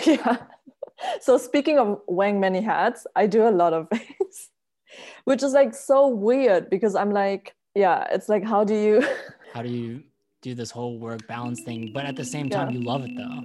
[0.06, 0.36] yeah.
[1.20, 4.50] So speaking of wearing many hats, I do a lot of things,
[5.24, 9.06] which is like so weird because I'm like, yeah, it's like, how do you?
[9.54, 10.02] How do you
[10.42, 11.90] do this whole work balance thing?
[11.92, 12.78] But at the same time, Yeah.
[12.78, 13.40] you love it though.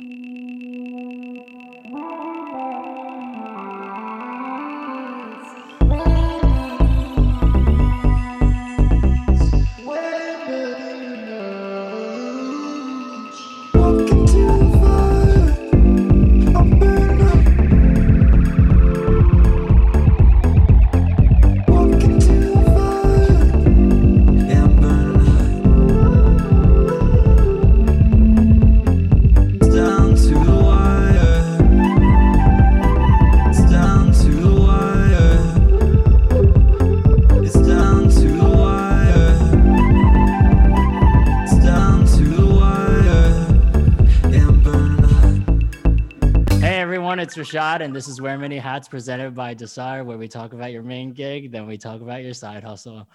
[47.37, 50.71] It's Rashad, and this is Wear Many Hats presented by Desire, where we talk about
[50.71, 53.09] your main gig, then we talk about your side hustle.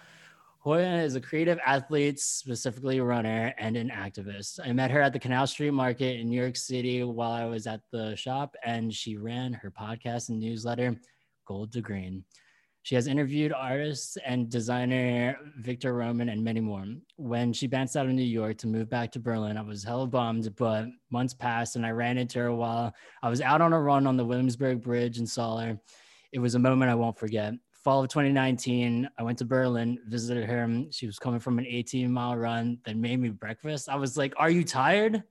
[0.59, 4.61] Hoya is a creative athlete, specifically a runner, and an activist.
[4.63, 7.67] I met her at the Canal Street Market in New York City while I was
[7.67, 11.01] at the shop, and she ran her podcast and newsletter,
[11.47, 12.25] Gold to Green.
[12.83, 16.85] She has interviewed artists and designer Victor Roman and many more.
[17.17, 20.07] When she bounced out of New York to move back to Berlin, I was hella
[20.07, 23.81] bummed, but months passed and I ran into her while I was out on a
[23.81, 25.79] run on the Williamsburg Bridge and saw her.
[26.33, 27.53] It was a moment I won't forget.
[27.85, 30.85] Fall of 2019, I went to Berlin, visited her.
[30.91, 33.89] She was coming from an 18 mile run that made me breakfast.
[33.89, 35.23] I was like, Are you tired?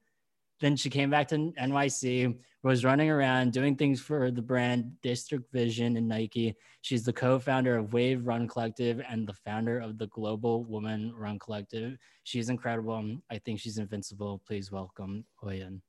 [0.59, 5.49] Then she came back to NYC, was running around doing things for the brand District
[5.53, 6.55] Vision and Nike.
[6.81, 11.13] She's the co founder of Wave Run Collective and the founder of the Global Woman
[11.15, 11.97] Run Collective.
[12.23, 12.93] She's incredible.
[12.95, 14.41] Um, I think she's invincible.
[14.45, 15.79] Please welcome Hoyan.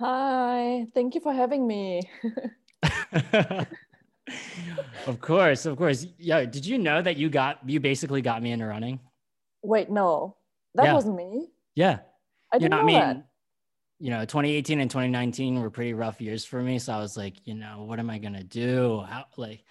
[0.00, 2.00] Hi, thank you for having me.
[5.06, 6.06] of course, of course.
[6.18, 8.98] Yo, did you know that you got you basically got me into running?
[9.62, 10.36] Wait, no,
[10.74, 10.94] that Yeah.
[10.94, 11.48] wasn't me.
[11.74, 11.98] Yeah.
[12.52, 13.26] I you didn't know, I mean, that.
[13.98, 16.78] you know, 2018 and 2019 were pretty rough years for me.
[16.78, 19.02] So I was like, you know, what am I gonna do?
[19.08, 19.64] How like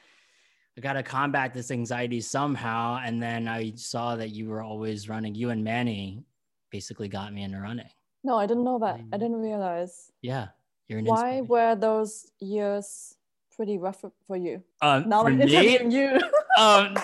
[0.78, 3.00] I gotta combat this anxiety somehow.
[3.03, 5.35] And then I saw that you were always running.
[5.35, 6.23] You and Manny
[6.72, 7.89] basically got me into running.
[8.23, 8.95] No, I didn't know that.
[8.95, 9.12] I Mm.
[9.19, 10.12] didn't realize.
[10.22, 10.50] Yeah.
[10.88, 11.47] You're an Why inspiration.
[11.47, 13.16] were those years
[13.56, 14.63] pretty rough for- you?
[14.81, 15.44] um, Now I'm me,
[15.78, 16.19] interviewing you.
[16.57, 16.95] um,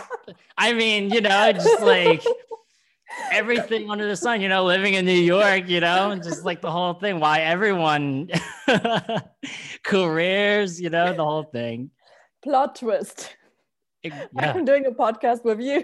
[0.58, 2.24] I mean, you know, just like
[3.31, 6.72] everything under the sun, you know, living in New York, you know, just like the
[6.72, 7.20] whole thing.
[7.20, 8.30] Why everyone
[9.84, 11.92] careers, you know, the whole thing.
[12.44, 13.36] Plot twist.
[14.03, 15.84] It- yeah, I'm doing a podcast with you.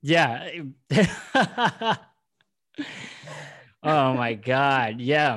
[0.00, 0.48] yeah.
[3.82, 5.36] oh my god, yeah.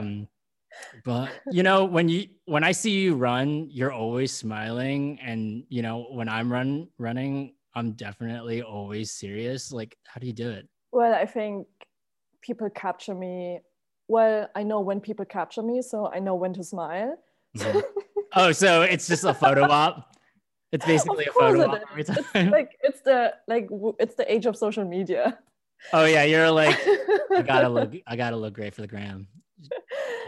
[1.04, 5.82] But you know, when you when I see you run, you're always smiling, and you
[5.82, 9.72] know, when I'm run running, I'm definitely always serious.
[9.72, 10.68] Like, how do you do it?
[10.92, 11.68] Well, I think
[12.42, 13.60] people capture me.
[14.08, 17.16] Well, I know when people capture me, so I know when to smile.
[17.58, 17.82] Mhm.
[18.36, 20.16] Oh, so it's just a photo op.
[20.72, 22.10] It's basically a photo op every is.
[22.10, 22.50] It's time.
[22.52, 25.38] like it's the like w- it's the age of social media.
[25.94, 26.78] oh yeah, you're like,
[27.36, 29.28] I gotta look, I gotta look great for the gram.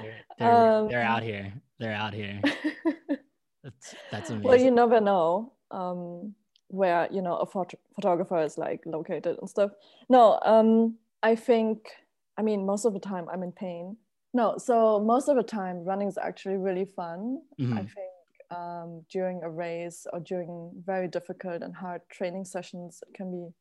[0.02, 1.54] They're, they're, they're out Um, here.
[1.80, 2.42] They're out here.
[3.64, 4.48] That's that's amazing.
[4.50, 6.34] well, you never know um,
[6.72, 9.72] where you know a phot- photographer is like located and stuff.
[10.10, 11.92] No, um, I think
[12.38, 13.98] I mean most of the time I'm in pain.
[14.34, 17.42] No, so most of the time running is actually really fun.
[17.60, 17.90] I Mhm.
[17.96, 18.12] think
[18.58, 23.54] um, during a race or during very difficult and hard training sessions, it can be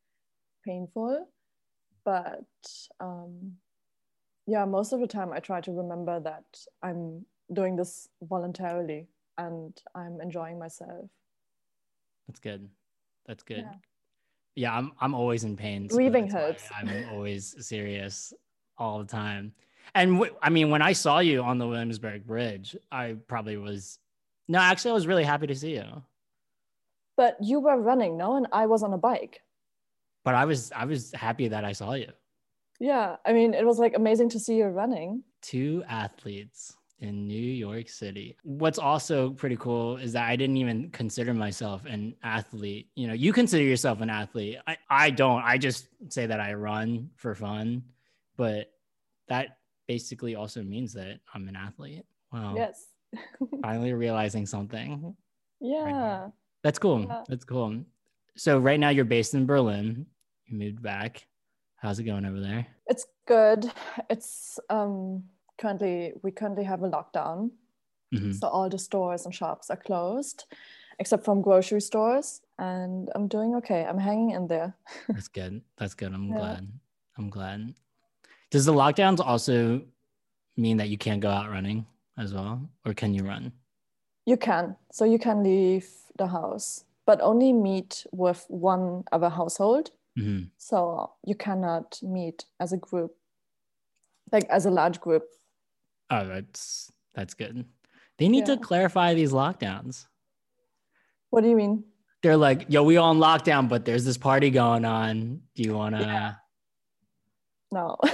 [0.64, 1.28] painful.
[2.04, 2.46] But
[3.00, 3.58] um,
[4.46, 6.44] yeah, most of the time I try to remember that
[6.82, 11.10] I'm doing this voluntarily and I'm enjoying myself.
[12.28, 12.70] That's good.
[13.26, 13.58] That's good.
[13.58, 13.74] Yeah.
[14.56, 15.88] Yeah, I'm I'm always in pain.
[15.88, 16.64] so why helps.
[16.76, 18.32] I'm always serious
[18.76, 19.52] all the time.
[19.94, 23.98] And w- I mean, when I saw you on the Williamsburg Bridge, I probably was.
[24.48, 26.02] No, actually, I was really happy to see you.
[27.16, 28.36] But you were running, no?
[28.36, 29.40] And I was on a bike.
[30.24, 32.10] But I was I was happy that I saw you.
[32.80, 35.22] Yeah, I mean, it was like amazing to see you running.
[35.42, 38.36] Two athletes in New York City.
[38.42, 42.88] What's also pretty cool is that I didn't even consider myself an athlete.
[42.94, 44.58] You know, you consider yourself an athlete.
[44.66, 45.42] I, I don't.
[45.42, 47.82] I just say that I run for fun,
[48.36, 48.70] but
[49.28, 49.58] that
[49.88, 52.04] basically also means that I'm an athlete.
[52.32, 52.54] Wow.
[52.56, 52.86] Yes.
[53.62, 55.14] Finally realizing something.
[55.60, 56.28] yeah.
[56.62, 57.06] That's cool.
[57.08, 57.22] Yeah.
[57.28, 57.82] That's cool.
[58.36, 60.06] So right now you're based in Berlin.
[60.46, 61.26] You moved back.
[61.76, 62.66] How's it going over there?
[62.86, 63.72] It's good.
[64.10, 65.24] It's um
[65.60, 67.50] currently we currently have a lockdown.
[68.12, 68.34] Mhm.
[68.40, 70.44] So all the stores and shops are closed,
[70.98, 72.42] except from grocery stores.
[72.58, 73.84] And I'm doing okay.
[73.84, 74.74] I'm hanging in there.
[75.08, 75.62] That's good.
[75.76, 76.12] That's good.
[76.12, 76.38] I'm Yeah.
[76.38, 76.62] glad.
[77.16, 77.74] I'm glad.
[78.50, 79.82] Does the lockdowns also
[80.56, 81.86] mean that you can't go out running
[82.16, 83.52] as well, or can you run?
[84.26, 84.76] You can.
[84.92, 89.90] So you can leave the house, but only meet with one other household.
[90.16, 93.14] hmm So you cannot meet as a group,
[94.32, 95.24] like as a large group.
[96.10, 97.64] Oh, that's that's good.
[98.18, 100.06] They need to clarify these lockdowns.
[101.30, 101.84] What do you mean?
[102.22, 105.40] They're like, yo, we all in lockdown, but there's this party going on.
[105.54, 106.00] Do you wanna?
[106.00, 106.34] Yeah.
[107.72, 107.96] No.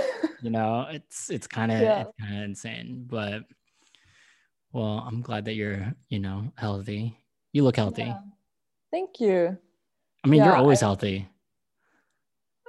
[0.42, 2.02] You know, it's it's kind of Yeah.
[2.02, 3.04] it's kind of insane.
[3.08, 3.44] But
[4.70, 7.16] well, I'm glad that you're you know healthy.
[7.52, 8.02] You look healthy.
[8.02, 8.20] Yeah.
[8.92, 9.56] Thank you.
[10.22, 11.26] I mean, you're Yeah, always healthy.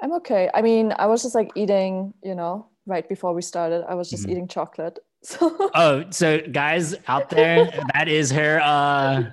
[0.01, 0.49] I'm okay.
[0.53, 3.83] I mean, I was just like eating, you know, right before we started.
[3.85, 4.31] I was just Mhm.
[4.31, 4.97] eating chocolate.
[5.23, 8.59] So Oh, so guys out there, that is her.
[8.63, 9.23] Uh,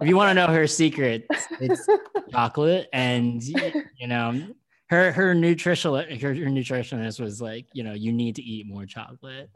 [0.00, 1.26] if you want to know her secret,
[1.60, 1.88] it's
[2.30, 4.46] chocolate, and you know
[4.88, 6.04] her her nutritional her,
[6.34, 9.50] her nutritionist was like, you know, you need to eat more chocolate.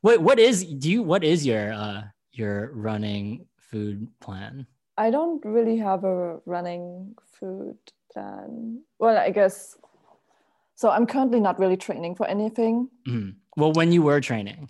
[0.00, 2.02] What what is do you what is your uh
[2.32, 4.66] your running food plan?
[4.96, 7.76] I don't really have a running food
[8.12, 8.80] plan.
[8.98, 9.76] Well, I guess
[10.74, 10.90] so.
[10.90, 12.88] I'm currently not really training for anything.
[13.08, 13.36] Mhm.
[13.56, 14.68] Well, when you were training,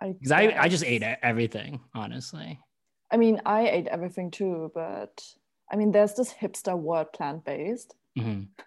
[0.00, 2.58] because I I just ate everything honestly.
[3.10, 5.22] I mean, I ate everything too, but
[5.70, 7.94] I mean, there's this hipster word plant based.
[8.18, 8.48] Mhm.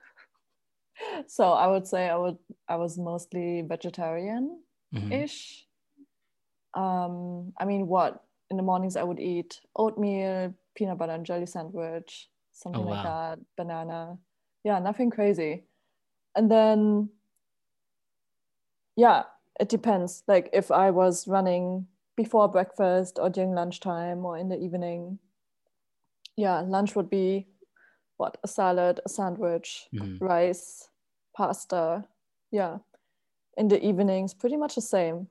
[1.25, 2.37] So I would say I would
[2.69, 4.61] I was mostly vegetarian
[5.11, 5.65] ish.
[6.75, 11.47] Um, I mean, what in the mornings I would eat oatmeal, peanut butter and jelly
[11.47, 13.35] sandwich, something like wow.
[13.35, 14.17] that, banana.
[14.63, 15.63] Yeah, nothing crazy.
[16.35, 17.09] And then,
[18.95, 19.23] yeah,
[19.61, 20.23] it depends.
[20.27, 21.87] Like if I was running
[22.17, 25.19] before breakfast or during lunchtime or in the evening,
[26.35, 27.47] yeah, lunch would be
[28.17, 30.19] what a salad, a sandwich, Mhm.
[30.19, 30.89] rice,
[31.37, 32.07] pasta.
[32.51, 32.79] Yeah.
[33.57, 35.29] In the evenings, pretty much the same.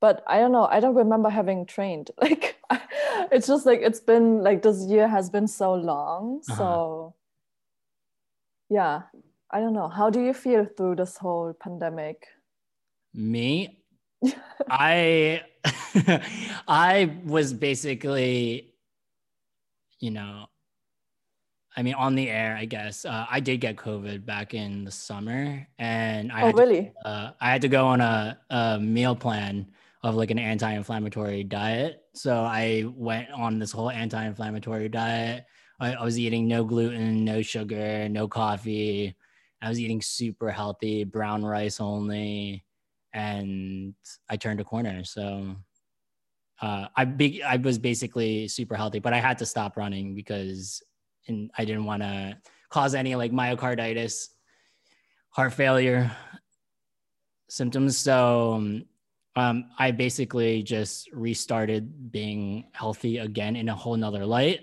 [0.00, 2.10] But I don't know, I don't remember having trained.
[2.20, 2.56] Like
[3.32, 6.40] it's just like it's been like this year has been so long.
[6.48, 6.56] Uh-huh.
[6.56, 7.14] So
[8.68, 9.02] yeah,
[9.50, 9.88] I don't know.
[9.88, 12.26] How do you feel through this whole pandemic?
[13.14, 13.84] Me,
[14.70, 15.42] I
[16.68, 18.74] I was basically,
[20.00, 20.46] you know,
[21.76, 23.04] I mean, on the air, I guess.
[23.04, 26.92] Uh, I did get COVID back in the summer, and I Oh, had to, really?
[27.04, 29.72] uh, I had to go on a, a meal plan
[30.02, 32.02] of like an anti-inflammatory diet.
[32.14, 35.46] So I went on this whole anti-inflammatory diet.
[35.80, 39.16] I, I was eating no gluten, no sugar, no coffee.
[39.62, 42.64] I was eating super healthy, brown rice only,
[43.12, 43.94] and
[44.28, 45.04] I turned a corner.
[45.04, 45.56] So
[46.60, 50.82] uh, I be, I was basically super healthy, but I had to stop running because
[51.28, 52.36] and I didn't want to
[52.70, 54.28] cause any like myocarditis,
[55.30, 56.10] heart failure
[57.48, 57.96] symptoms.
[57.96, 58.84] So um,
[59.36, 64.60] um, I basically just restarted being healthy again in a whole nother light.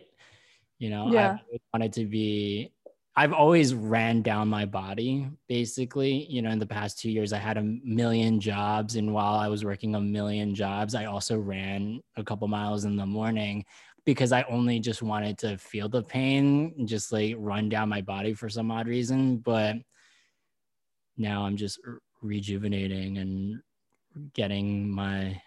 [0.79, 1.37] You know, Yeah.
[1.53, 2.71] I wanted to be.
[3.19, 6.25] I've always ran down my body, basically.
[6.27, 8.95] You know, in the past two years, I had a million jobs.
[8.95, 12.95] And while I was working a million jobs, I also ran a couple miles in
[12.95, 13.65] the morning
[14.05, 18.33] because I only just wanted to feel the pain, just like run down my body
[18.33, 19.39] for some odd reason.
[19.39, 19.75] But
[21.17, 21.81] now I'm just
[22.21, 23.61] rejuvenating and
[24.33, 25.41] getting my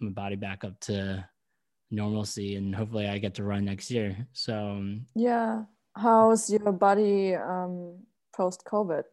[0.00, 1.28] my body back up to
[1.90, 4.26] normalcy, and hopefully I get to run next year.
[4.32, 5.64] So um, Yeah.
[5.94, 7.98] How's your body um,
[8.34, 9.04] post COVID?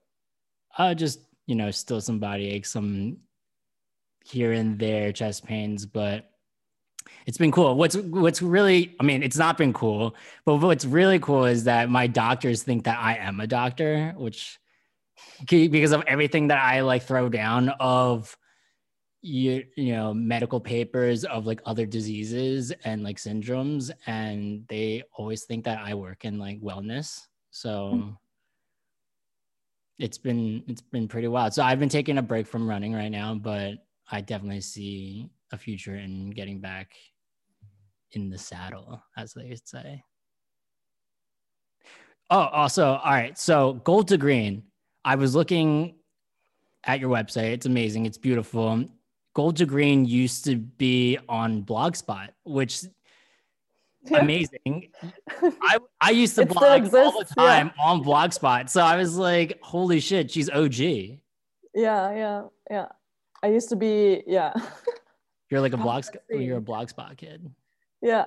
[0.77, 3.17] uh, just you know, still some body aches, some
[4.23, 6.29] here and there chest pains, but
[7.25, 7.75] it's been cool.
[7.75, 11.89] What's what's really, I mean, it's not been cool, but what's really cool is that
[11.89, 14.59] my doctors think that I am a doctor, which
[15.47, 18.37] because of everything that I like throw down of
[19.21, 25.43] you you know medical papers of like other diseases and like syndromes and they always
[25.43, 27.25] think that I work in like wellness hmm.
[27.51, 28.17] so
[29.97, 33.09] it's been it's been pretty wild so I've been taking a break from running right
[33.09, 33.73] now but
[34.09, 36.93] I definitely see a future in getting back
[38.13, 40.01] in the saddle as they say
[42.29, 44.63] oh also all right so gold to green
[45.03, 45.95] I was looking
[46.83, 47.53] at your website.
[47.53, 48.05] It's amazing.
[48.05, 48.85] It's beautiful.
[49.39, 52.81] Gold to Green used to be on Blogspot, which
[54.13, 54.89] amazing.
[55.61, 57.45] I, I used to It blog all the exists, yeah.
[57.45, 58.67] time on Blogspot.
[58.67, 60.75] So I was like, holy shit, she's OG.
[60.75, 61.19] Yeah,
[61.73, 62.87] yeah, yeah.
[63.41, 64.51] I used to be, yeah.
[65.49, 66.03] You're like a blog.
[66.29, 67.49] You're a blogspot kid.
[68.01, 68.25] Yeah.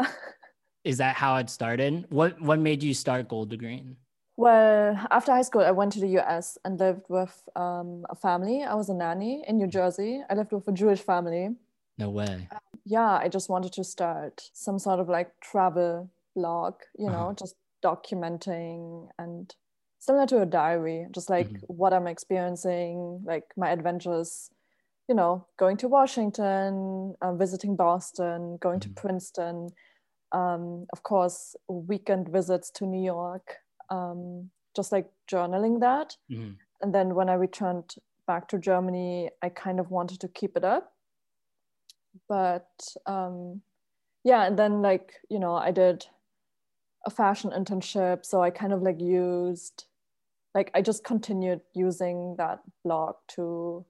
[0.82, 2.06] Is that how it started?
[2.08, 3.96] What What made you start Gold to Green?
[4.42, 8.64] Well, after high school, I went to the US and lived with um, a family.
[8.64, 10.24] I was a nanny in New Jersey.
[10.28, 11.50] I lived with a Jewish family.
[11.96, 12.50] No way.
[12.84, 17.34] Yeah, I just wanted to start some sort of like travel blog, you know, Uh-huh.
[17.38, 19.54] just documenting and
[19.98, 21.62] similar to a diary, just like Mhm.
[21.68, 24.50] what I'm experiencing, like my adventures,
[25.08, 28.88] you know, going to Washington, uh, visiting Boston, going Mhm.
[28.88, 29.70] to Princeton,
[30.32, 33.58] um, of course, weekend visits to New York,
[33.92, 36.16] um, just like journaling that.
[36.30, 36.56] Mhm.
[36.80, 37.94] And then when I returned
[38.26, 40.92] back to Germany, I kind of wanted to keep it up.
[42.28, 42.70] But
[43.06, 43.62] um,
[44.24, 46.06] yeah, and then like, you know, I did
[47.06, 48.24] a fashion internship.
[48.24, 49.86] So I kind of like used,
[50.54, 53.84] like, I just continued using that blog to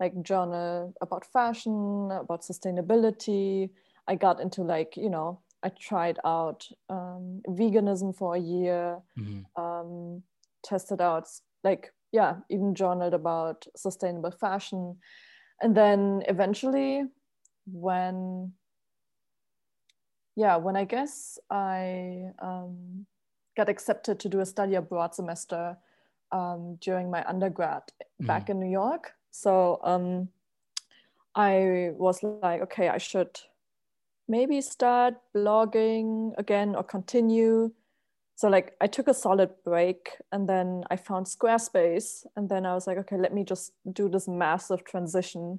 [0.00, 3.70] like journal about fashion, about sustainability.
[4.06, 9.44] I got into like, you know, I tried out um, veganism for a year Mhm.
[9.56, 10.22] um,
[10.62, 11.28] tested out
[11.64, 14.98] like yeah even journaled about sustainable fashion.
[15.60, 17.04] And then eventually
[17.66, 18.52] when
[20.36, 23.06] yeah when i guess i um,
[23.56, 25.76] got accepted to do a study abroad semester
[26.32, 27.82] um, during my undergrad
[28.20, 29.12] back in new york.
[29.30, 30.28] So um,
[31.34, 33.40] i was like okay i should
[34.28, 37.70] maybe start blogging again or continue
[38.36, 42.74] so like i took a solid break and then i found squarespace and then i
[42.74, 45.58] was like okay let me just do this massive transition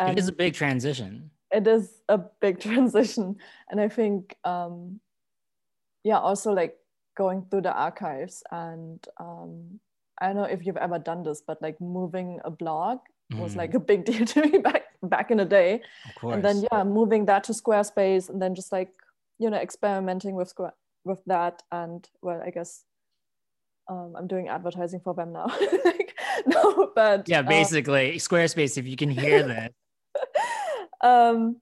[0.00, 1.30] it is a big transition.
[1.52, 3.36] it is a big transition
[3.70, 4.98] and i think um
[6.04, 6.76] yeah also like
[7.16, 9.78] going through the archives and um
[10.20, 12.98] i don't know if you've ever done this but like moving a blog
[13.34, 13.56] was Mhm.
[13.56, 16.34] like a big deal to me back back in the day Of course.
[16.34, 18.90] and then yeah moving that to squarespace and then just like
[19.38, 22.84] you know experimenting with Square with that and well i guess
[23.90, 25.46] um, i'm doing advertising for them now
[25.84, 26.14] like,
[26.46, 28.78] no but yeah, uh, basically Squarespace.
[28.78, 29.72] If you can hear that
[31.00, 31.56] um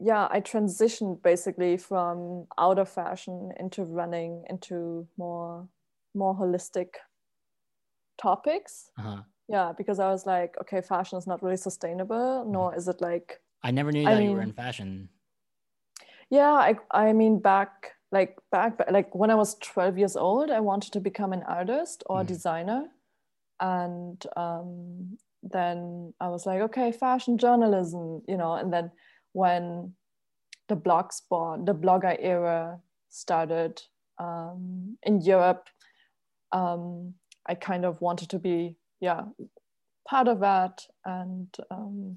[0.00, 5.66] yeah i transitioned basically from outer fashion into running into more
[6.14, 6.90] more holistic
[8.16, 9.22] topics uh-huh.
[9.48, 13.40] Yeah because i was like okay fashion is not really sustainable nor is it like
[13.62, 15.08] I never knew I that you were in fashion.
[16.30, 20.60] yeah i i mean back like back like when i was 12 years old i
[20.60, 22.28] wanted to become an artist or a Mhm.
[22.28, 22.82] designer
[23.60, 28.90] and um, then i was like okay fashion journalism you know and then
[29.32, 29.94] when
[30.68, 31.10] the blog
[31.64, 33.80] the blogger era started
[34.18, 35.68] um, in europe
[36.52, 37.14] um,
[37.46, 39.22] i kind of wanted to be yeah
[40.08, 42.16] part of that and um,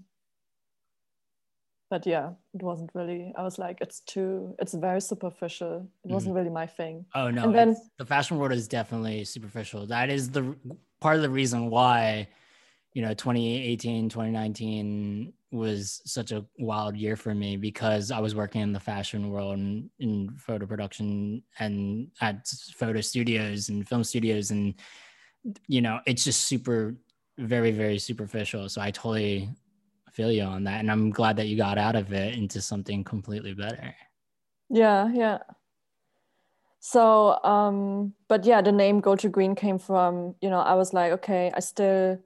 [1.90, 5.88] but yeah it wasn't really i was like it's too it's very superficial.
[6.06, 7.06] It wasn't really my thing.
[7.16, 9.88] Oh no, And then- the fashion world is definitely superficial.
[9.88, 10.56] That is the
[11.02, 12.28] part of the reason why,
[12.94, 18.62] you know, 2018, 2019 was such a wild year for me because I was working
[18.62, 24.52] in the fashion world and in photo production and at photo studios and film studios
[24.52, 24.76] and
[25.68, 26.96] you know, it's just super
[27.38, 28.68] very very superficial.
[28.70, 29.50] So I totally
[30.12, 33.04] feel you on that and I'm glad that you got out of it into something
[33.04, 33.96] completely better.
[34.70, 35.44] Yeah, yeah.
[36.80, 40.94] So, um, but yeah, the name Gold to Green came from, you know, I was
[40.94, 42.20] like, okay, I still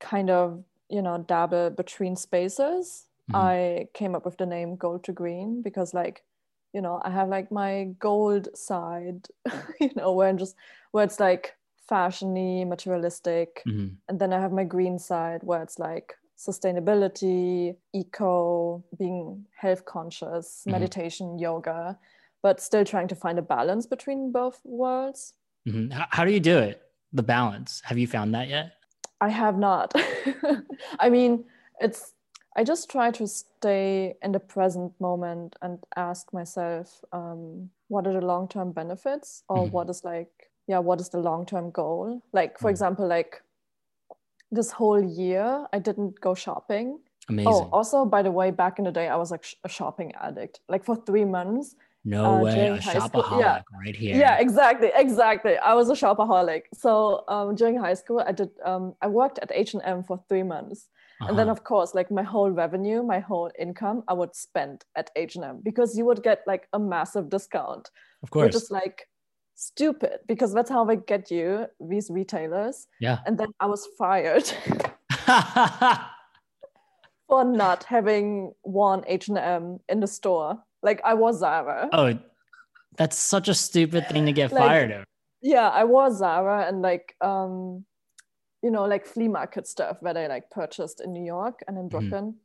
[0.00, 3.08] kind of, you know, dabble between spaces.
[3.28, 3.34] Mhm.
[3.34, 6.24] I came up with the name Gold to Green because, like,
[6.72, 9.28] you know, I have like my gold side,
[9.80, 10.56] you know, where I'm just
[10.92, 11.57] where it's like
[11.90, 13.96] fashiony, materialistic, Mhm.
[14.08, 20.64] and then I have my green side where it's like sustainability, eco, being health conscious,
[20.66, 20.72] Mhm.
[20.72, 21.98] meditation, yoga,
[22.42, 25.34] but still trying to find a balance between both worlds.
[25.66, 25.92] Mhm.
[25.92, 26.82] How, how do you do it?
[27.12, 27.80] The balance.
[27.84, 28.72] Have you found that yet?
[29.20, 29.92] I have not.
[31.00, 31.44] I mean,
[31.80, 32.14] it's,
[32.56, 38.12] I just try to stay in the present moment and ask myself, um, what are
[38.12, 39.72] the long term benefits or Mhm.
[39.72, 42.22] what is like, yeah, what is the long term goal?
[42.32, 42.74] Like, for Mhm.
[42.74, 43.42] example, like
[44.50, 47.00] this whole year, I didn't go shopping.
[47.28, 47.52] Amazing.
[47.52, 50.10] Oh, also, by the way, back in the day, I was like sh- a shopping
[50.14, 50.60] addict.
[50.68, 51.74] Like for three months.
[52.04, 52.68] no uh, way.
[52.68, 53.60] A shopaholic yeah.
[53.84, 54.16] right here.
[54.16, 55.54] Yeah, exactly, exactly.
[55.70, 56.62] I was a shopaholic.
[56.72, 58.50] So um, during high school, I did.
[58.70, 60.88] Um, I worked at H and M for three months,
[61.20, 61.56] and then Uh-huh.
[61.56, 65.44] of course, like my whole revenue, my whole income, I would spend at H and
[65.44, 67.84] M because you would get like a massive discount,
[68.22, 68.98] of course which is like
[69.58, 72.86] stupid because that's how they get you these retailers.
[73.00, 73.18] yeah.
[73.26, 74.44] And then I was fired
[77.28, 80.58] for not having worn H&M in the store.
[80.82, 81.88] Like I was Zara.
[81.92, 82.16] Oh,
[82.96, 85.04] that's such a stupid thing to get Like- fired over.
[85.42, 87.84] Yeah, I was Zara and like um
[88.62, 91.84] you know like flea market stuff that I like purchased in New York and in
[91.86, 91.90] Mhm.
[91.90, 92.36] Brooklyn.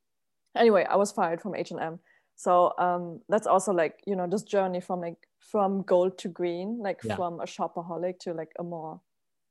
[0.56, 2.00] Anyway, I was fired from H&M.
[2.36, 6.80] So um that's also like, you know, this journey from like from gold to green,
[6.80, 7.18] like Yeah.
[7.18, 9.02] from a shopaholic to like a more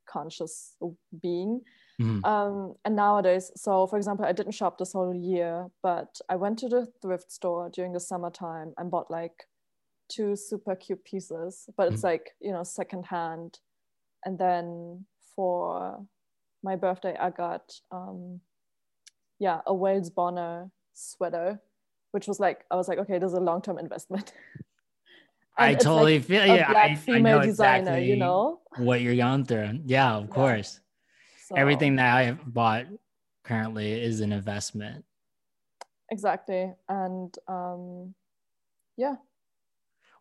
[0.06, 0.76] conscious
[1.20, 1.62] being.
[1.98, 2.22] Mhm.
[2.24, 6.58] Um, and nowadays, so for example, I didn't shop this whole year, but I went
[6.60, 9.48] to the thrift store during the summertime and bought like
[10.08, 12.04] two super cute pieces, but it's Mhm.
[12.04, 13.60] like, you know, secondhand.
[14.24, 16.06] And then for
[16.62, 18.42] my birthday, I got, um,
[19.38, 21.60] yeah, a Wales Bonner sweater,
[22.12, 24.32] which was like, I was like, okay, this is a long term investment.
[25.58, 26.70] I it's like totally feel yeah.
[26.72, 28.60] black I, female know designer, exactly you know?
[28.78, 29.80] what you're going through.
[29.84, 30.34] Yeah, of Yeah.
[30.34, 30.80] course.
[31.36, 32.86] So, Everything that I have bought
[33.44, 35.04] currently is an investment.
[36.10, 36.72] Exactly.
[36.88, 38.14] And um,
[38.96, 39.16] yeah,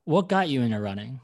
[0.05, 1.19] What got you into running?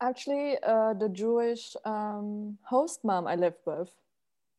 [0.00, 3.90] Actually, uh, the Jewish um, host mom I lived with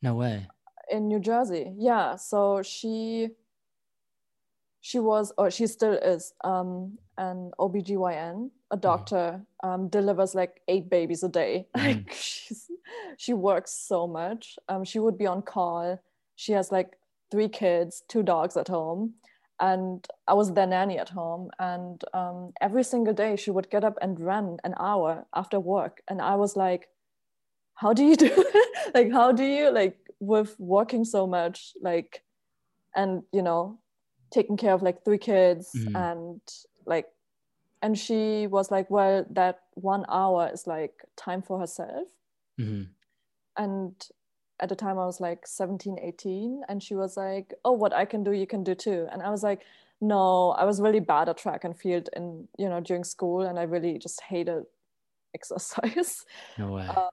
[0.02, 0.48] No way.
[0.92, 1.72] In New Jersey.
[1.78, 3.30] Yeah, so she
[4.82, 10.90] she was or she still is um, an OBGYN, a doctor, um, delivers like eight
[10.90, 11.68] babies a day.
[11.76, 11.84] Mhm.
[12.06, 12.72] Like she's
[13.18, 14.58] she works so much.
[14.70, 16.00] Um, she would be on call.
[16.36, 16.98] She has like
[17.32, 19.14] three kids, two dogs at home.
[19.60, 21.50] And I was their nanny at home.
[21.60, 26.02] And um, every single day she would get up and run an hour after work.
[26.08, 26.88] And I was like,
[27.76, 28.94] how do you do it?
[28.96, 32.24] like, how do you, like, with working so much, like,
[32.96, 33.80] and, you know,
[34.32, 35.96] taking care of like three kids Mhm.
[35.96, 36.42] and
[36.86, 37.08] like,
[37.82, 42.10] and she was like, well, that one hour is like time for herself
[42.58, 42.98] hmm
[43.56, 44.10] and
[44.60, 48.06] at the time i was like 17 18 and she was like oh what i
[48.06, 49.64] can do you can do too and i was like
[50.02, 53.60] no i was really bad at track and field and you know during school and
[53.60, 54.64] i really just hated
[55.36, 56.26] exercise
[56.58, 56.88] No way.
[56.90, 57.10] Uh,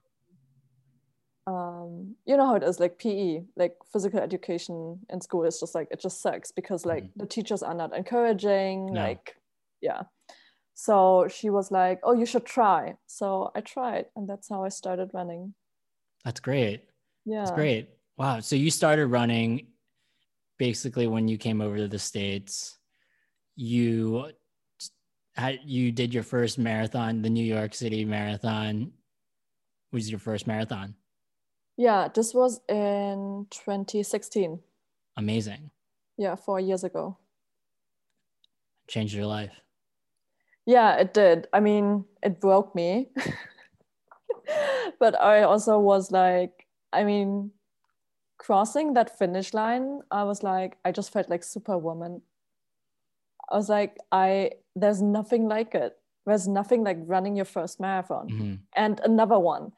[1.47, 5.75] um you know how it is like pe like physical education in school is just
[5.75, 7.11] like it just sucks because like Mhm.
[7.17, 9.01] the teachers are not encouraging No.
[9.03, 9.35] like
[9.81, 10.03] yeah
[10.73, 14.69] so she was like oh you should try so i tried and that's how i
[14.69, 15.53] started running
[16.25, 16.89] That's great.
[17.25, 17.89] yeah That's great.
[18.17, 18.39] Wow.
[18.39, 19.67] So you started running
[20.57, 22.79] basically when you came over to the States.
[23.55, 24.31] You
[25.35, 28.91] had you did your first marathon, the New York City Marathon
[29.91, 30.95] was your first marathon.
[31.77, 34.59] Yeah, this was in 2016.
[35.17, 35.71] Amazing.
[36.17, 37.17] Yeah, four years ago.
[38.87, 39.51] Changed your life.
[40.65, 41.47] Yeah, it did.
[41.53, 43.09] I mean, it broke me.
[44.99, 47.51] but I also was like, I mean,
[48.37, 52.21] crossing that finish line, I was like, I just felt like superwoman.
[53.51, 55.97] I was like, I there's nothing like it.
[56.25, 58.59] There's nothing like running your first marathon Mhm.
[58.75, 59.71] and another one.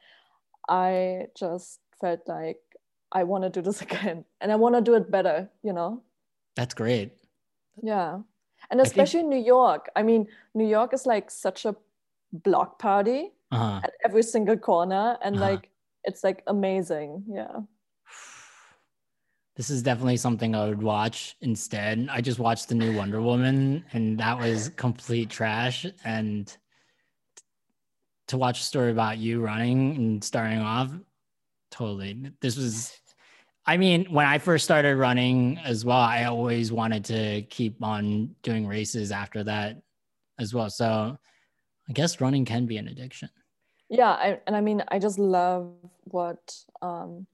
[0.68, 2.60] I just felt like
[3.12, 6.02] I want to do this again and I want to do it better, you know?
[6.56, 7.12] That's great.
[7.82, 8.20] Yeah.
[8.70, 9.88] And think- especially New York.
[9.96, 11.74] I mean, New York is like such a
[12.32, 13.80] block party Uh-huh.
[13.84, 15.50] at every single corner and Uh-huh.
[15.52, 15.70] like
[16.04, 17.24] it's like amazing.
[17.28, 17.60] Yeah.
[19.56, 22.08] This is definitely something I would watch instead.
[22.10, 25.84] I just watched the new Wonder Woman and that was complete trash.
[26.04, 26.54] And
[28.28, 30.90] to watch a story about you running and starting off,
[31.78, 32.32] totally.
[32.40, 32.92] This was,
[33.66, 38.34] I mean, when I first started running as well, I always wanted to keep on
[38.42, 39.80] doing races after that
[40.38, 40.70] as well.
[40.70, 41.16] So
[41.88, 43.30] I guess running can be an addiction.
[43.88, 44.10] Yeah.
[44.10, 45.72] I, and I mean, I just love
[46.04, 46.42] what,
[46.82, 47.26] um,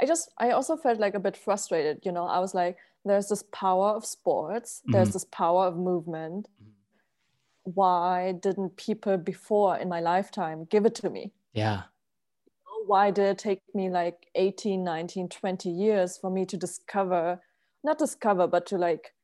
[0.00, 3.28] I just, I also felt like a bit frustrated, you know, I was like, there's
[3.28, 5.12] this power of sports, there's Mhm.
[5.12, 6.48] this power of movement.
[6.62, 6.72] Mhm.
[7.64, 11.32] Why didn't people before in my lifetime give it to me?
[11.52, 11.82] Yeah.
[12.86, 17.40] Why did it take me like 18 19 20 years for me to discover
[17.84, 19.14] not discover but to like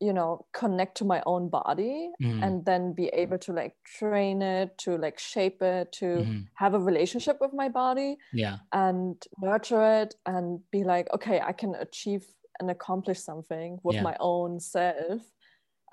[0.00, 2.42] you know connect to my own body Mhm.
[2.42, 6.48] and then be able to like train it to like shape it to Mhm.
[6.54, 8.58] have a relationship with my body Yeah.
[8.72, 12.26] and nurture it and be like okay i can achieve
[12.60, 14.02] and accomplish something with Yeah.
[14.02, 15.22] my own self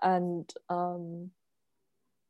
[0.03, 1.31] and um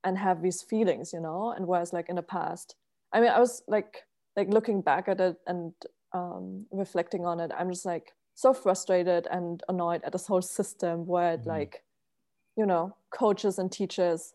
[0.03, 2.75] and have these feelings you know and whereas like in the past
[3.13, 4.03] i mean i was like
[4.35, 5.73] like looking back at it and
[6.13, 11.05] um reflecting on it i'm just like so frustrated and annoyed at this whole system
[11.05, 11.47] where it Mhm.
[11.47, 11.83] like
[12.57, 14.33] you know coaches and teachers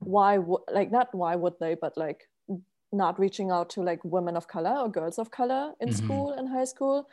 [0.00, 2.28] why would like not why would they but like
[2.92, 5.94] not reaching out to like women of color or girls of color in Mhm.
[5.94, 7.08] school and high school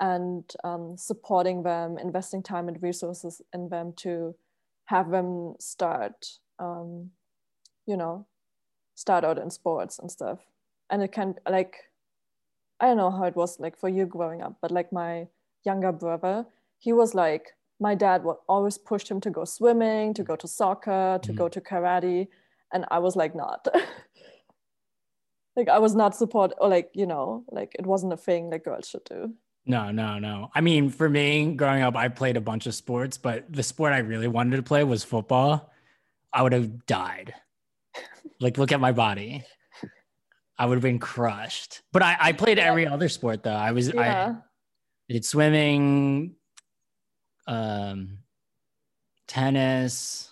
[0.00, 4.34] and um, supporting them, investing time and resources in them to
[4.86, 7.12] have them start, um,
[7.86, 8.26] you know,
[8.94, 10.40] start out in sports and stuff.
[10.92, 11.76] And it can like,
[12.78, 15.26] I don't know how it was like for you growing up, but like my
[15.64, 16.46] younger brother,
[16.78, 17.48] he was like,
[17.80, 21.36] my dad would always pushed him to go swimming, to go to soccer, to Mhm.
[21.36, 22.28] go to karate,
[22.72, 23.66] and I was like not.
[25.56, 28.64] like I was not support or like you know like it wasn't a thing that
[28.64, 29.34] girls should do.
[29.64, 30.50] No, no, no.
[30.54, 33.92] I mean, for me, growing up, I played a bunch of sports, but the sport
[33.92, 35.70] I really wanted to play was football.
[36.32, 37.34] I would have died.
[38.40, 39.44] like, look at my body.
[40.58, 41.82] I would have been crushed.
[41.92, 43.50] But I, I played every other sport though.
[43.54, 44.34] I was I, Yeah,
[45.08, 46.36] I did swimming,
[47.46, 48.18] um,
[49.26, 50.28] tennis.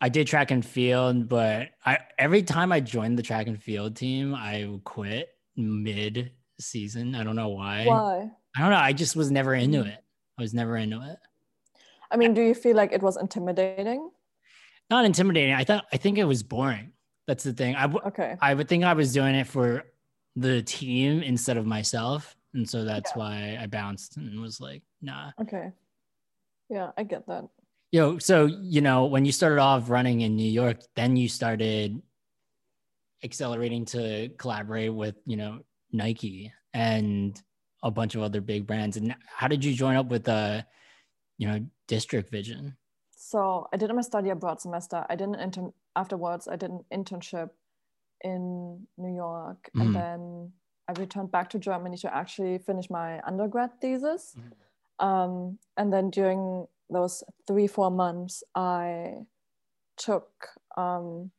[0.00, 3.96] I did track and field, but I every time I joined the track and field
[3.96, 6.30] team, I would quit mid
[6.60, 7.14] season.
[7.16, 7.84] I don't know why.
[7.86, 8.30] why?
[8.56, 8.76] I don't know.
[8.76, 9.88] I just was never into Mm.
[9.88, 10.04] it.
[10.38, 11.18] I was never into it.
[12.10, 14.10] I mean, do you feel like it was intimidating?
[14.88, 15.54] Not intimidating.
[15.54, 16.92] I thought I think it was boring.
[17.28, 17.76] That's the thing.
[17.76, 19.84] I w- Okay, I would think I was doing it for
[20.34, 23.18] the team instead of myself, and so that's Yeah.
[23.18, 25.30] why I bounced and was like, nah.
[25.40, 25.72] okay,
[26.70, 27.44] yeah, I get that.
[27.92, 32.00] Yo, so you know, when you started off running in New York, then you started
[33.24, 35.60] accelerating to collaborate with, you know,
[35.92, 37.40] Nike and
[37.82, 38.96] a bunch of other big brands.
[38.96, 40.62] And how did you join up with uh,
[41.36, 42.76] you know, District Vision?
[43.10, 45.04] So I did my study abroad semester.
[45.10, 46.48] I did an intern afterwards.
[46.48, 47.50] I did an internship
[48.24, 49.80] in New York, Mhm.
[49.80, 50.52] and then
[50.88, 54.34] I returned back to Germany to actually finish my undergrad thesis.
[54.36, 54.52] Mhm.
[55.08, 55.32] Um,
[55.76, 56.40] and then during
[56.96, 57.14] those
[57.46, 59.26] three four months, I
[59.96, 60.28] took
[60.76, 61.30] um,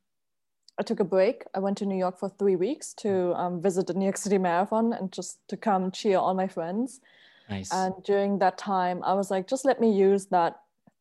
[0.79, 1.37] I took a break.
[1.53, 4.37] I went to New York for three weeks to um, visit the New York City
[4.37, 7.01] Marathon and just to come cheer all my friends.
[7.49, 7.69] Nice.
[7.73, 10.53] And during that time, I was like, just let me use that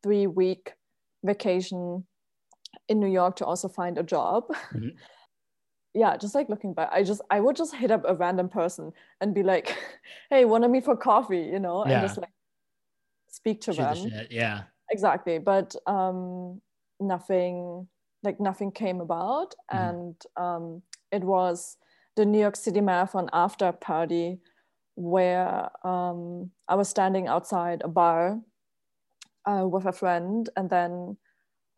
[0.03, 0.63] three week
[1.23, 2.05] vacation
[2.89, 4.45] in New York to also find a job.
[4.73, 4.95] Mhm.
[5.93, 8.91] yeah, just like looking back, I just, I would just hit up a random person
[9.21, 9.77] and be like,
[10.29, 12.29] hey, want to meet for coffee, you know, and just like
[13.29, 14.09] speak to Shoot the them.
[14.09, 14.31] shit.
[14.31, 14.63] Yeah.
[14.91, 15.37] Exactly.
[15.39, 16.61] But um,
[16.99, 17.87] nothing,
[18.23, 19.55] like nothing came about.
[19.71, 19.89] Mhm.
[19.89, 21.77] And um, it was
[22.15, 24.39] the New York City Marathon after party
[24.95, 28.41] where um, I was standing outside a bar
[29.45, 31.15] uh, with a friend, and then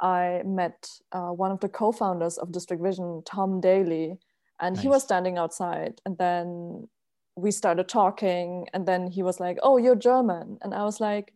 [0.02, 4.18] I met uh, one of the co-founders of District Vision, Tom Daly,
[4.60, 6.88] and he was standing outside, and then
[7.36, 11.34] we started talking, and then he was like, "Oh, you're German," and I was like,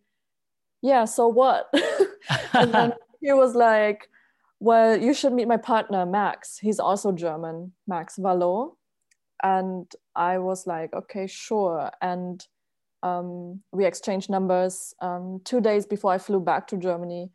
[0.82, 1.69] "Yeah, so what?"
[2.54, 4.10] and then he was like,
[4.60, 6.58] "Well, you should meet my partner, Max.
[6.58, 8.73] He's also German, Max Vallot."
[9.43, 12.45] And I was like, "Okay, sure." And
[13.04, 14.95] um, we exchanged numbers.
[15.01, 17.32] Um, two days before I flew back to Germany,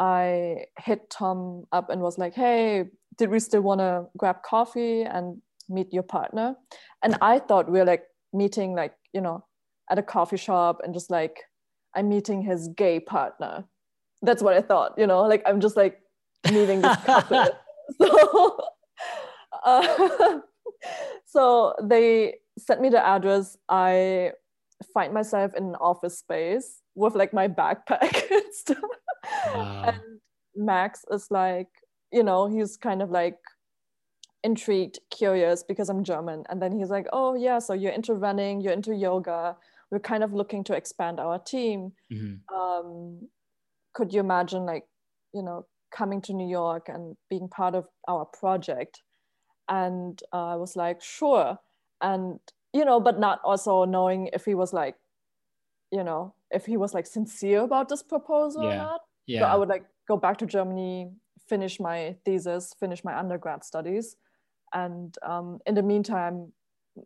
[0.00, 2.86] I hit Tom up and was like, "Hey,
[3.18, 6.56] did we still want to grab coffee and meet your partner?"
[7.02, 9.44] And I thought we were like meeting, like you know,
[9.90, 11.38] at a coffee shop and just like
[11.94, 13.64] I'm meeting his gay partner.
[14.22, 16.00] That's what I thought, you know, like I'm just like
[16.50, 17.48] meeting this couple.
[18.00, 18.58] so,
[19.64, 20.38] uh,
[21.26, 23.56] so they sent me the address.
[23.68, 24.32] I
[24.94, 28.78] find myself in an office space with like my backpack and stuff.
[29.24, 29.84] Wow.
[29.86, 30.20] And
[30.54, 31.68] Max is like,
[32.12, 33.38] you know, he's kind of like
[34.42, 36.44] intrigued, curious because I'm German.
[36.48, 39.56] And then he's like, oh, yeah, so you're into running, you're into yoga.
[39.90, 41.92] We're kind of looking to expand our team.
[42.12, 42.40] Mhm.
[42.54, 43.28] Um,
[43.92, 44.84] could you imagine, like,
[45.34, 49.02] you know, coming to New York and being part of our project?
[49.68, 51.58] And uh, I was like, sure.
[52.00, 52.40] And,
[52.72, 54.96] you know, but not also knowing if he was like,
[55.92, 59.00] you know, if he was like sincere about this proposal or not.
[59.30, 59.40] Yeah.
[59.40, 61.10] So I would like go back to Germany,
[61.48, 64.16] finish my thesis, finish my undergrad studies.
[64.74, 66.52] And um, in the meantime,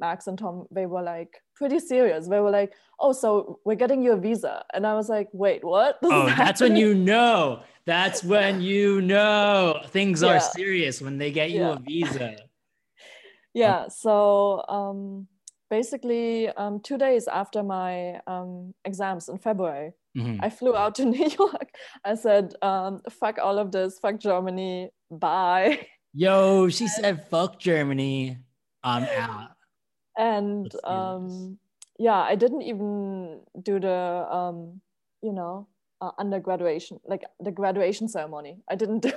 [0.00, 2.26] Max and Tom, they were like pretty serious.
[2.26, 4.64] They were like, oh, so we're getting you a visa.
[4.72, 6.00] And I was like, wait, what?
[6.00, 7.62] This Oh, that's when you know.
[7.86, 11.74] That's when you know things are serious when they get you Yeah.
[11.74, 12.36] a visa.
[13.54, 15.28] yeah so um,
[15.70, 20.38] basically um, two days after my um, exams in february Mhm.
[20.42, 21.68] i flew out to new york
[22.04, 28.38] i said um, fuck all of this fuck germany bye Yo, she said, "Fuck Germany,
[28.84, 29.50] I'm out."
[30.16, 30.84] and Let's do this.
[30.94, 31.58] um,
[31.98, 33.98] yeah i didn't even do the
[34.30, 34.80] um,
[35.22, 35.66] you know
[36.00, 39.10] uh, undergraduation like the graduation ceremony i didn't do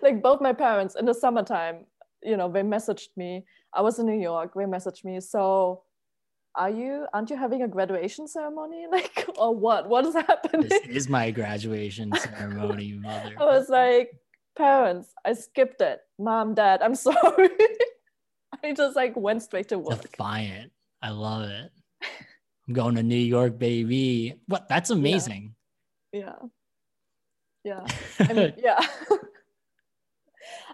[0.00, 1.84] like both my parents in the summertime
[2.24, 5.82] you know they messaged me i was in new york they messaged me so
[6.54, 10.86] are you aren't you having a graduation ceremony like or what what is happening This
[10.86, 13.34] is my graduation ceremony, mother.
[13.40, 14.12] i was like
[14.56, 17.48] parents i skipped it mom dad i'm sorry
[18.62, 20.70] i just like went straight to work Defiant.
[21.04, 21.72] I love it.
[22.68, 24.36] I'm going to New York, baby.
[24.46, 24.68] What?
[24.68, 25.54] That's amazing.
[26.12, 26.36] yeah
[27.64, 27.84] yeah
[28.20, 28.78] I mean, yeah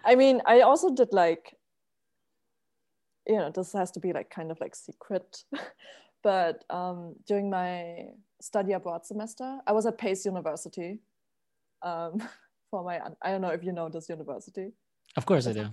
[0.05, 1.55] i mean i also did like
[3.27, 5.43] you know this has to be like kind of like secret
[6.23, 8.05] but um during my
[8.41, 10.99] study abroad semester i was at pace university
[11.81, 12.21] um
[12.71, 14.71] for my i don't know if you know this university
[15.17, 15.67] of course I do.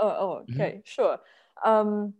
[0.00, 0.54] oh, oh Mhm.
[0.54, 1.18] okay sure
[1.64, 2.14] um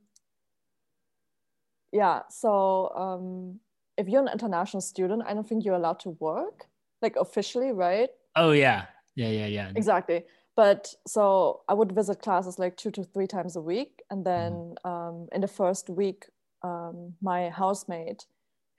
[1.92, 3.60] yeah so um
[3.96, 6.66] if you're an international student i don't think you're allowed to work
[7.02, 8.86] like officially right Oh yeah.
[9.14, 9.70] Yeah, yeah, yeah.
[9.76, 10.24] exactly
[10.56, 14.74] but so i would visit classes like two to three times a week and then
[14.84, 16.26] um, in the first week
[16.62, 18.26] um, my housemate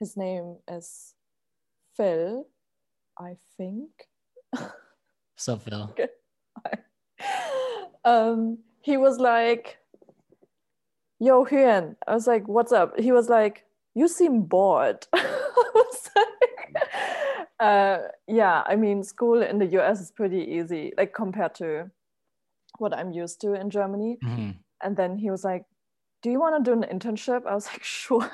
[0.00, 1.14] his name is
[1.96, 2.46] phil
[3.18, 3.90] i think
[5.36, 5.90] So Phil.
[5.90, 6.08] Okay.
[8.04, 9.78] um, he was like
[11.20, 11.96] yo Huan.
[12.06, 16.26] i was like what's up he was like you seem bored I was like,
[17.60, 21.90] uh, yeah i mean school in the us is pretty easy like compared to
[22.78, 24.54] what i'm used to in germany Mhm.
[24.82, 25.64] and then he was like
[26.22, 28.30] do you want to do an internship i was like sure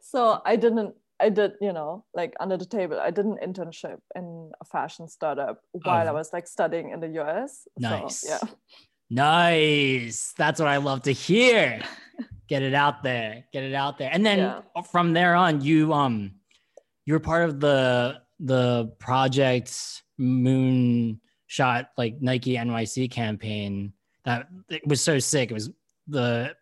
[0.00, 3.98] so i didn't i did you know like under the table i did an internship
[4.16, 6.14] in a fashion startup while i Oh.
[6.14, 8.20] was like studying in the us Nice.
[8.20, 8.40] so, yeah
[9.14, 10.32] Nice.
[10.38, 11.82] That's what I love to hear.
[12.48, 13.44] Get it out there.
[13.52, 14.08] Get it out there.
[14.10, 14.62] And then Yeah.
[14.90, 16.32] from there on, you um
[17.04, 23.92] you were part of the the project moon shot like Nike NYC campaign
[24.24, 25.50] that it was so sick.
[25.50, 25.70] It was
[26.08, 26.54] the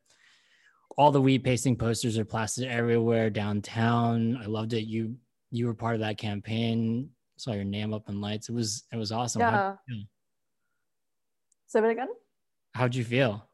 [0.96, 4.36] all the wheat pasting posters are plastered everywhere downtown.
[4.42, 4.82] I loved it.
[4.86, 5.16] You
[5.50, 7.10] you were part of that campaign.
[7.36, 8.48] Saw your name up in lights.
[8.48, 9.40] It was it was awesome.
[9.40, 9.74] Yeah
[11.68, 12.08] say it again
[12.74, 13.48] How'd you feel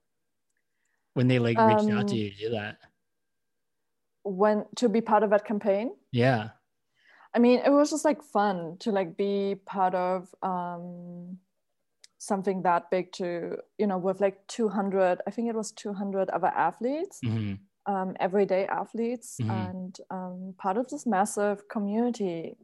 [1.13, 2.79] when they like reached out to Um, you to do that?
[4.23, 6.49] when to be part of that campaign Yeah.
[7.37, 11.39] I mean, it was just like fun to like be part of um,
[12.19, 16.49] something that big to, you know, with like 200, I think it was 200 other
[16.49, 17.55] athletes, hmm
[17.87, 19.49] um, everyday athletes, Mhm.
[19.51, 22.57] and um, part of this massive community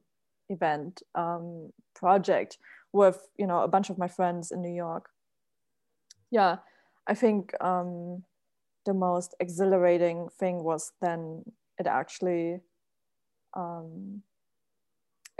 [0.50, 2.58] event um, project
[2.92, 5.11] with, you know, a bunch of my friends in New York.
[6.30, 6.58] Yeah,
[7.06, 8.24] I think um,
[8.87, 12.62] the most exhilarating thing was then it actually
[13.54, 14.22] um,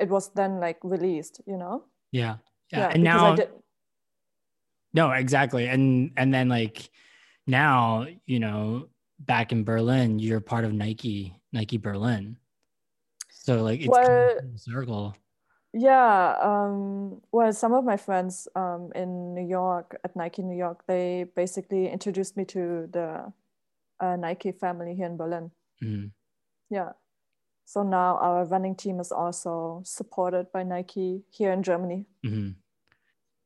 [0.03, 1.85] it was then like released, you know?
[2.11, 2.37] Yeah.
[2.73, 2.91] Yeah.
[2.93, 3.51] and now did,
[4.95, 5.69] no, exactly.
[5.69, 6.91] And and then like
[7.47, 8.89] now, you know,
[9.19, 12.37] back in Berlin, you're part of Nike, Nike Berlin.
[13.31, 15.17] So like it's kind of Well- circle.
[15.73, 16.37] yeah.
[16.41, 21.25] Um, well, some of my friends um, in New York at Nike New York, they
[21.37, 23.33] basically introduced me to the
[24.01, 25.51] uh, Nike family here in Berlin.
[25.83, 26.11] Mhm.
[26.71, 26.93] Yeah.
[27.65, 32.07] So now our running team is also supported by Nike here in Germany.
[32.25, 32.57] Mhm.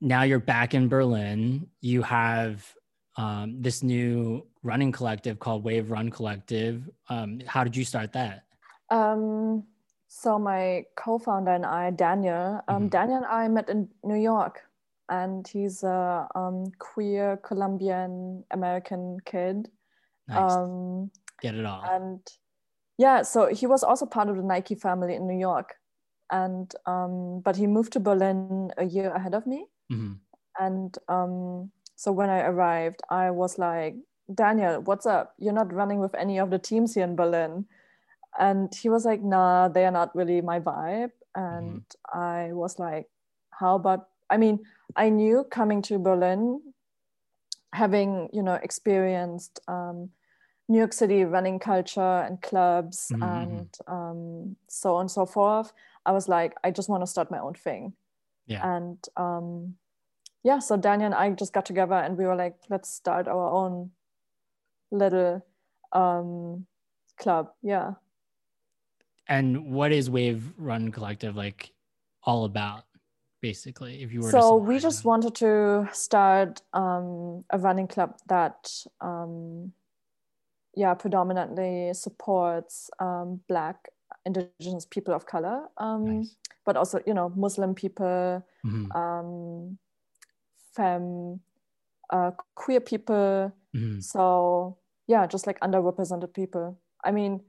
[0.00, 1.68] Now you're back in Berlin.
[1.80, 2.74] You have
[3.18, 6.90] um, this new running collective called Wave Run Collective.
[7.08, 8.44] Um, how did you start that?
[8.90, 9.64] Um,
[10.08, 12.90] so my co-founder and I, Daniel, um, Mhm.
[12.90, 14.68] Daniel and I met in New York,
[15.08, 19.70] and he's a um, queer Colombian American kid.
[20.28, 20.52] Nice.
[20.52, 21.82] Um, Get it all.
[21.84, 22.20] and
[22.98, 25.74] yeah, so he was also part of the Nike family in New York,
[26.30, 29.66] and um, but he moved to Berlin a year ahead of me.
[29.92, 30.18] Mhm.
[30.58, 33.96] And um, so when I arrived, I was like,
[34.32, 35.34] Daniel, what's up?
[35.38, 37.66] You're not running with any of the teams here in Berlin.
[38.38, 41.12] And he was like, nah, they are not really my vibe.
[41.34, 43.08] And I was like,
[43.50, 44.64] how about, I mean,
[44.96, 46.60] I knew coming to Berlin,
[47.72, 50.10] having, you know, experienced um,
[50.68, 53.22] New York City running culture and clubs mhm.
[53.22, 55.72] and um, so on and so forth.
[56.04, 57.92] I was like, I just want to start my own thing.
[58.46, 58.76] Yeah.
[58.76, 59.74] And um,
[60.42, 63.50] yeah, so Daniel and I just got together and we were like, let's start our
[63.50, 63.90] own
[64.90, 65.44] little
[65.92, 66.66] um,
[67.18, 67.50] club.
[67.62, 67.94] Yeah.
[69.28, 71.72] And what is Wave Run Collective like
[72.22, 72.84] all about,
[73.40, 74.02] basically?
[74.02, 78.70] If you were to So we just wanted to start um, a running club that,
[79.00, 79.72] um,
[80.76, 83.88] yeah, predominantly supports um, Black,
[84.26, 86.36] Indigenous people of color, um, Nice.
[86.64, 89.78] but also, you know, Muslim people, Mhm, um,
[90.74, 91.40] femme,
[92.10, 93.52] uh, queer people.
[93.74, 94.00] mhm.
[94.00, 96.78] So yeah, just like underrepresented people.
[97.04, 97.42] I mean,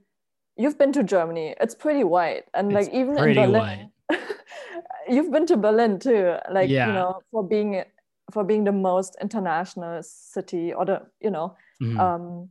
[0.58, 1.56] you've been to Germany.
[1.60, 3.92] It's pretty white, and like even in Berlin,
[5.10, 6.36] you've been to Berlin too.
[6.52, 6.88] Like Yeah.
[6.88, 7.84] you know, for being
[8.32, 11.98] for being the most international city, or the you know, Mhm.
[12.00, 12.50] um,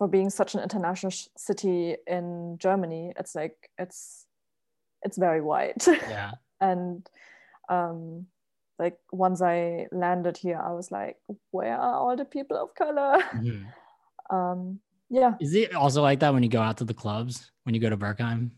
[0.00, 4.24] for being such an international sh- city in Germany, it's like it's
[5.02, 5.86] it's very white.
[5.86, 6.30] yeah.
[6.58, 7.06] and
[7.68, 8.24] um,
[8.78, 11.18] like once I landed here, I was like,
[11.50, 13.18] where are all the people of color?
[13.34, 13.66] Mhm.
[14.30, 17.74] Um, yeah, Is it also like that when you go out to the clubs when
[17.74, 18.52] you go to Berghain?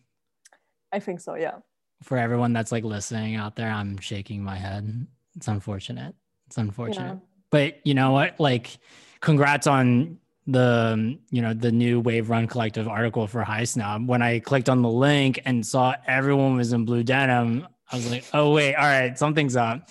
[0.93, 1.35] I think so.
[1.35, 1.59] Yeah.
[2.05, 5.07] For everyone that's like listening out there, I'm shaking my head.
[5.35, 6.15] It's unfortunate.
[6.47, 7.15] It's unfortunate.
[7.15, 7.27] Yeah.
[7.51, 8.39] But you know what?
[8.39, 8.79] Like,
[9.21, 14.09] congrats on the you know the new Wave Run Collective article for High Snob.
[14.09, 18.11] When I clicked on the link and saw everyone was in blue denim, I was
[18.11, 19.89] like, oh wait, all right, something's up.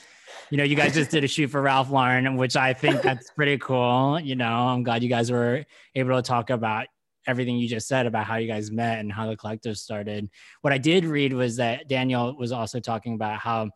[0.49, 3.31] You know, you guys just did a shoot for Ralph Lauren, which I think that's
[3.31, 4.19] pretty cool.
[4.19, 5.63] You know, I'm glad you guys were
[5.95, 6.87] able to talk about
[7.27, 10.29] everything you just said about how you guys met and how the collective started.
[10.61, 13.69] What I did read was that daniel was also talking about how,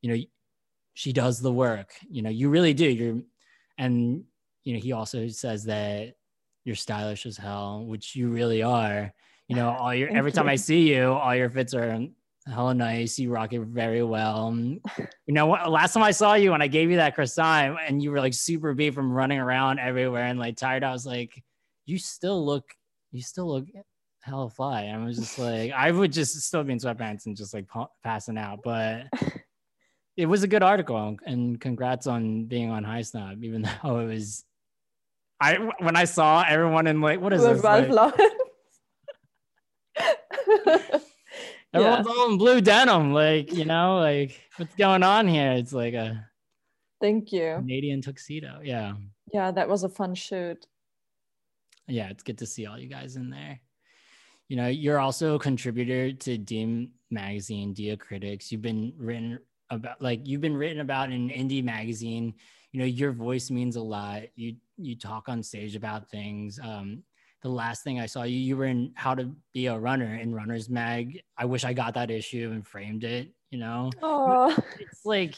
[0.00, 0.22] you know,
[0.94, 1.92] she does the work.
[2.08, 2.88] You know, you really do.
[2.88, 3.20] You're,
[3.78, 4.24] and
[4.64, 6.14] you know, he also says that
[6.66, 9.14] you're stylish as hell, which you really are.
[9.48, 12.08] You know, all your Thank every time I see you, all your fits are
[12.48, 13.18] hella nice.
[13.18, 14.52] You rock it very well.
[14.58, 14.80] You
[15.28, 15.70] know, what?
[15.70, 18.34] last time I saw you and I gave you that croissant and you were like
[18.34, 21.40] super beat from running around everywhere and like tired, I was like,
[21.84, 22.64] you still look,
[23.12, 23.66] you still look
[24.22, 24.82] hella fly.
[24.82, 27.68] And I was just like, I would just still be in sweatpants and just like
[27.68, 29.04] pa- passing out, but
[30.16, 34.06] it was a good article and congrats on being on High Snob, even though it
[34.06, 34.44] was.
[35.40, 37.64] I when I saw everyone in like what is With this?
[37.64, 38.12] Like, Lauren.
[40.66, 41.00] yeah.
[41.74, 45.52] everyone's all in blue denim, like you know, like what's going on here?
[45.52, 46.26] It's like a
[47.00, 47.56] Thank you.
[47.58, 48.60] Canadian tuxedo.
[48.62, 48.94] Yeah,
[49.32, 50.66] Yeah, that was a fun shoot.
[51.86, 53.60] yeah, it's good to see all you guys in there.
[54.48, 58.50] You know, you're also a contributor to Dim magazine, Dia Critics.
[58.50, 62.34] You've been written about, like you've been written about in indie magazine.
[62.72, 64.22] You know, your voice means a lot.
[64.36, 66.58] You you talk on stage about things.
[66.62, 67.02] Um,
[67.42, 70.34] the last thing I saw you, you were in How to Be a Runner in
[70.34, 71.20] Runner's Mag.
[71.36, 73.32] I wish I got that issue and framed it.
[73.50, 75.36] You know, Oh, it's like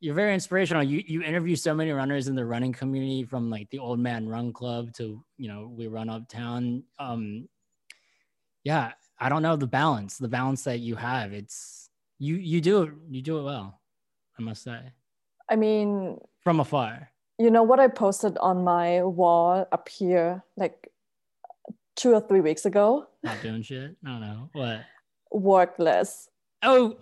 [0.00, 0.82] you're very inspirational.
[0.82, 4.28] You you interview so many runners in the running community from like the Old Man
[4.28, 6.84] Run Club to you know we run uptown.
[6.98, 7.48] Um,
[8.62, 11.32] yeah, I don't know the balance, the balance that you have.
[11.32, 13.80] It's you you do it you do it well,
[14.38, 14.80] I must say,
[15.50, 17.10] I mean, from afar.
[17.38, 20.90] You know what I posted on my wall up here like
[21.96, 23.06] two or three weeks ago?
[23.22, 23.96] Not doing shit.
[24.04, 24.80] I don't know what.
[25.32, 26.28] Work less.
[26.62, 26.96] Oh,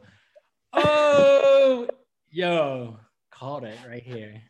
[0.73, 1.87] oh,
[2.31, 2.99] yo,
[3.31, 4.42] called it right here.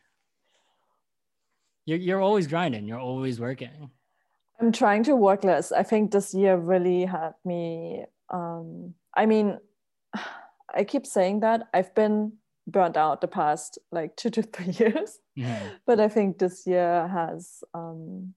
[1.85, 2.87] You're you're always grinding.
[2.87, 3.91] You're always working.
[4.61, 5.73] I'm trying to work less.
[5.73, 8.05] I think this year really had me.
[8.31, 9.59] Um, I mean,
[10.75, 12.35] I keep saying that I've been
[12.67, 15.71] burnt out the past like two to three years, Mhm.
[15.87, 18.35] but I think this year has, um,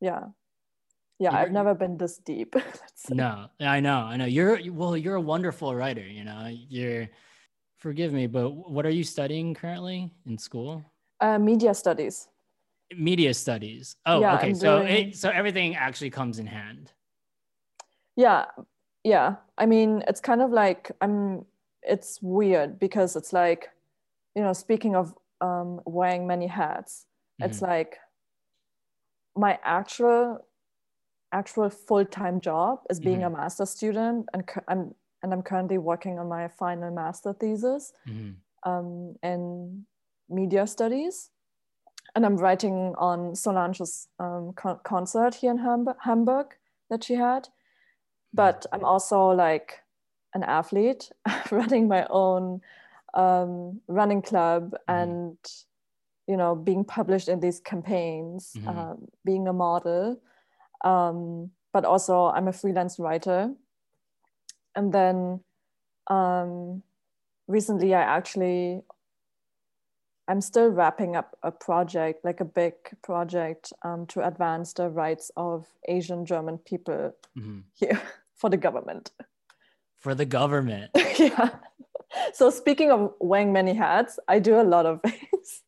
[0.00, 0.24] yeah,
[1.18, 1.34] yeah.
[1.36, 2.54] I've never been this deep.
[3.10, 4.26] No, I know, I know.
[4.26, 4.96] You're well.
[4.96, 6.06] You're a wonderful writer.
[6.06, 7.08] You know, you're.
[7.78, 10.84] Forgive me, but what are you studying currently in school?
[11.20, 12.28] Uh, media studies.
[12.96, 13.96] Media studies.
[14.06, 14.50] Oh, Yeah, okay.
[14.50, 16.92] I'm So doing- it so everything actually comes in hand.
[18.14, 18.44] Yeah,
[19.02, 19.36] yeah.
[19.58, 21.44] I mean, it's kind of like I'm.
[21.82, 23.68] It's weird because it's like,
[24.34, 27.06] you know, speaking of um, wearing many hats,
[27.40, 27.68] it's Mhm.
[27.68, 27.98] like
[29.36, 30.46] my actual
[31.32, 36.28] actual full-time job is being a master student and I'm and I'm currently working on
[36.28, 38.36] my final master thesis Mhm.
[38.64, 39.86] um, in
[40.28, 41.30] media studies
[42.14, 46.58] and I'm writing on Solange's um, con- concert here in Hamburg, Hamburg
[46.90, 47.48] that she had
[48.34, 49.81] but I'm also like
[50.34, 51.10] an athlete
[51.50, 52.60] running my own
[53.14, 55.36] um, running club and
[56.26, 58.68] you know being published in these campaigns Mhm.
[58.68, 60.20] um, being a model
[60.84, 63.54] um, but also i'm a freelance writer
[64.74, 65.40] and then
[66.06, 66.82] um,
[67.48, 68.82] recently i actually
[70.28, 75.30] i'm still wrapping up a project like a big project um, to advance the rights
[75.36, 77.64] of asian german people Mhm.
[77.74, 78.00] here
[78.34, 79.10] for the government
[80.02, 80.90] For the government.
[81.18, 81.50] yeah.
[82.34, 85.62] So speaking of wearing many hats, I do a lot of things,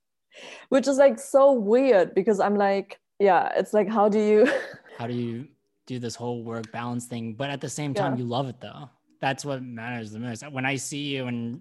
[0.68, 4.51] which is like so weird because I'm like, yeah, it's like, how do you?
[4.99, 5.49] How do you
[5.87, 7.35] do this whole work balance thing?
[7.35, 8.18] But at the same time, Yeah.
[8.20, 8.89] you love it though.
[9.20, 10.49] That's what matters the most.
[10.53, 11.61] When I see you and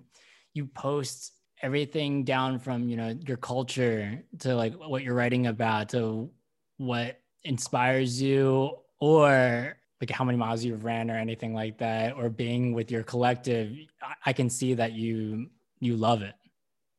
[0.54, 5.90] you post everything down from you know your culture to like what you're writing about
[5.90, 6.30] to
[6.78, 12.30] what inspires you or like how many miles you've ran or anything like that or
[12.30, 13.72] being with your collective
[14.26, 15.48] I- can see that you
[15.80, 16.36] you love it.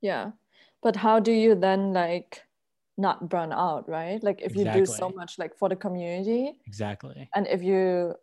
[0.00, 0.32] Yeah.
[0.82, 2.42] But how do you then like
[2.96, 4.22] not burn out right?
[4.22, 7.28] Like if you do so much like for the community exactly.
[7.34, 8.14] and if you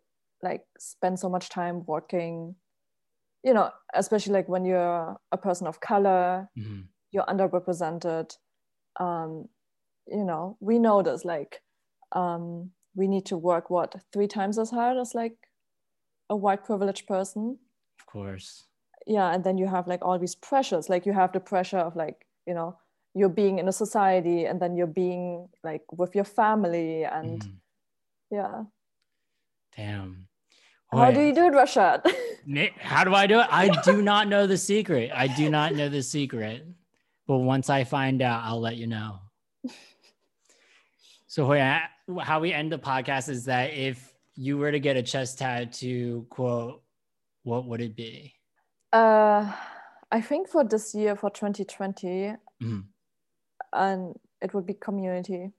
[0.42, 2.56] like spend so much time working
[3.44, 6.86] you know especially like when you're a person of color Mhm.
[7.12, 8.26] you're underrepresented
[8.98, 9.48] um
[10.08, 11.62] you know we know this like
[12.12, 15.36] um we need to work what three times as hard as like
[16.30, 17.58] a white privileged person?
[18.00, 18.64] Of course.
[19.06, 20.88] Yeah and then you have like all these pressures.
[20.88, 22.76] Like you have the pressure of like you know
[23.14, 27.52] you're being in a society and then you're being like with your family and Mhm.
[28.30, 28.64] yeah.
[29.76, 30.28] Damn.
[30.90, 32.04] How do you do it rashad?
[32.80, 33.46] How do i do it?
[33.50, 35.10] I do not know the secret.
[35.14, 36.66] I do not know the secret.
[37.26, 39.20] But once i find out i'll let you know.
[41.26, 41.80] So Hoya,
[42.22, 46.26] how we end the podcast is that if you were to get a chest tattoo
[46.30, 46.82] quote
[47.44, 48.32] what would it be?
[48.92, 49.52] Uh
[50.10, 52.84] i think for this year for 2020 Mhm.
[53.72, 55.50] and it would be community.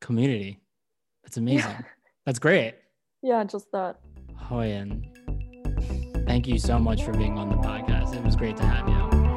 [0.00, 0.60] Community.
[1.22, 1.76] That's amazing.
[2.26, 2.74] That's great.
[3.22, 3.96] Yeah just that.
[4.48, 5.04] Hoyan,
[6.26, 8.14] thank you so much for being on the podcast.
[8.14, 8.94] It was great to have you.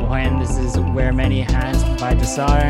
[0.08, 2.62] Hoyan, this is Wear Many Hats by Desar,